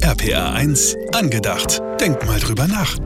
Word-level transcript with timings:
RPA 0.00 0.54
1, 0.54 0.96
angedacht. 1.14 1.80
Denk 2.00 2.26
mal 2.26 2.40
drüber 2.40 2.66
nach. 2.66 2.96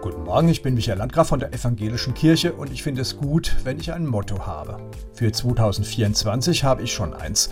Guten 0.00 0.24
Morgen, 0.24 0.48
ich 0.48 0.62
bin 0.62 0.74
Michael 0.74 0.98
Landgraf 0.98 1.28
von 1.28 1.38
der 1.38 1.52
Evangelischen 1.52 2.14
Kirche 2.14 2.54
und 2.54 2.72
ich 2.72 2.82
finde 2.82 3.02
es 3.02 3.18
gut, 3.18 3.56
wenn 3.62 3.78
ich 3.78 3.92
ein 3.92 4.06
Motto 4.06 4.46
habe. 4.46 4.78
Für 5.12 5.30
2024 5.30 6.64
habe 6.64 6.82
ich 6.82 6.92
schon 6.92 7.14
eins. 7.14 7.50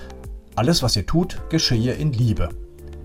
Alles, 0.56 0.82
was 0.82 0.96
ihr 0.96 1.06
tut, 1.06 1.38
geschehe 1.50 1.92
in 1.92 2.12
Liebe. 2.12 2.48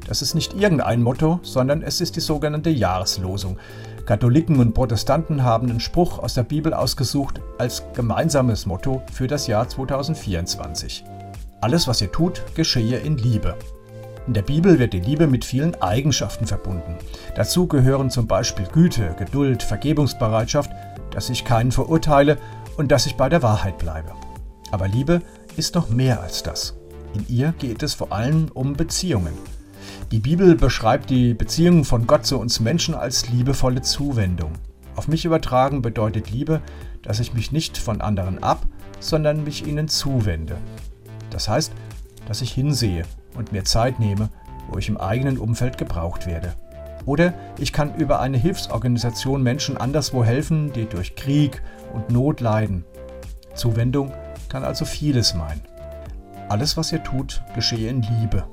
Das 0.08 0.22
ist 0.22 0.34
nicht 0.34 0.54
irgendein 0.54 1.04
Motto, 1.04 1.40
sondern 1.44 1.84
es 1.84 2.02
ist 2.02 2.16
die 2.16 2.22
sogenannte 2.22 2.70
Jahreslosung. 2.70 3.58
Katholiken 4.06 4.60
und 4.60 4.74
Protestanten 4.74 5.44
haben 5.44 5.70
einen 5.70 5.80
Spruch 5.80 6.18
aus 6.18 6.34
der 6.34 6.44
Bibel 6.44 6.74
ausgesucht 6.74 7.42
als 7.60 7.84
gemeinsames 7.94 8.66
Motto 8.66 9.04
für 9.12 9.28
das 9.28 9.48
Jahr 9.48 9.68
2024. 9.68 11.04
Alles, 11.62 11.88
was 11.88 12.02
ihr 12.02 12.12
tut, 12.12 12.42
geschehe 12.56 12.98
in 12.98 13.18
Liebe. 13.18 13.56
In 14.26 14.34
der 14.34 14.42
Bibel 14.42 14.80
wird 14.80 14.94
die 14.94 15.02
Liebe 15.02 15.28
mit 15.28 15.44
vielen 15.44 15.76
Eigenschaften 15.82 16.48
verbunden. 16.48 16.96
Dazu 17.36 17.68
gehören 17.68 18.10
zum 18.10 18.26
Beispiel 18.26 18.66
Güte, 18.72 19.16
Geduld, 19.20 19.64
Vergebungsbereitschaft, 19.64 20.72
dass 21.12 21.30
ich 21.30 21.44
keinen 21.44 21.74
verurteile 21.74 22.38
und 22.78 22.92
dass 22.92 23.06
ich 23.06 23.16
bei 23.16 23.28
der 23.28 23.44
Wahrheit 23.44 23.78
bleibe. 23.78 24.14
Aber 24.72 24.88
Liebe 24.88 25.22
ist 25.58 25.76
noch 25.76 25.90
mehr 25.90 26.22
als 26.22 26.42
das. 26.42 26.76
In 27.14 27.26
ihr 27.28 27.54
geht 27.60 27.84
es 27.84 27.94
vor 27.94 28.14
allem 28.14 28.48
um 28.54 28.74
Beziehungen. 28.74 29.34
Die 30.12 30.20
Bibel 30.20 30.56
beschreibt 30.56 31.10
die 31.10 31.34
Beziehung 31.34 31.84
von 31.84 32.08
Gott 32.08 32.26
zu 32.26 32.40
uns 32.40 32.62
Menschen 32.62 32.96
als 32.96 33.30
liebevolle 33.30 33.82
Zuwendung. 33.82 34.54
Auf 34.96 35.10
mich 35.10 35.26
übertragen 35.26 35.82
bedeutet 35.82 36.32
Liebe, 36.32 36.62
dass 37.02 37.20
ich 37.20 37.34
mich 37.34 37.52
nicht 37.52 37.78
von 37.78 38.00
anderen 38.00 38.42
ab, 38.42 38.66
sondern 39.02 39.44
mich 39.44 39.68
ihnen 39.68 39.90
zuwende. 39.90 40.58
Das 41.30 41.50
heißt, 41.50 41.74
dass 42.28 42.42
ich 42.42 42.52
hinsehe 42.52 43.04
und 43.36 43.52
mir 43.52 43.64
Zeit 43.64 44.00
nehme, 44.00 44.30
wo 44.70 44.78
ich 44.78 44.90
im 44.90 44.98
eigenen 44.98 45.38
Umfeld 45.38 45.78
gebraucht 45.78 46.28
werde. 46.28 46.54
Oder 47.06 47.34
ich 47.60 47.74
kann 47.74 47.96
über 47.96 48.22
eine 48.22 48.38
Hilfsorganisation 48.38 49.44
Menschen 49.44 49.78
anderswo 49.78 50.24
helfen, 50.24 50.72
die 50.74 50.86
durch 50.86 51.16
Krieg 51.16 51.62
und 51.94 52.10
Not 52.10 52.40
leiden. 52.40 52.86
Zuwendung 53.56 54.12
kann 54.50 54.64
also 54.64 54.86
vieles 54.86 55.34
meinen. 55.34 55.62
Alles, 56.50 56.78
was 56.78 56.92
ihr 56.92 57.04
tut, 57.04 57.42
geschehe 57.56 57.90
in 57.90 58.02
Liebe. 58.02 58.46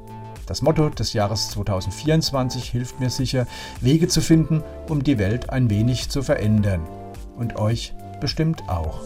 Das 0.46 0.62
Motto 0.62 0.88
des 0.88 1.12
Jahres 1.12 1.50
2024 1.50 2.68
hilft 2.70 2.98
mir 2.98 3.10
sicher, 3.10 3.46
Wege 3.80 4.08
zu 4.08 4.20
finden, 4.20 4.64
um 4.88 5.04
die 5.04 5.18
Welt 5.18 5.50
ein 5.50 5.70
wenig 5.70 6.08
zu 6.08 6.22
verändern. 6.22 6.80
Und 7.36 7.56
euch 7.56 7.94
bestimmt 8.20 8.68
auch. 8.68 9.00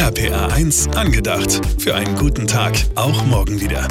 RPA1 0.00 0.96
angedacht. 0.96 1.60
Für 1.78 1.94
einen 1.94 2.16
guten 2.16 2.46
Tag, 2.46 2.72
auch 2.94 3.22
morgen 3.26 3.60
wieder. 3.60 3.86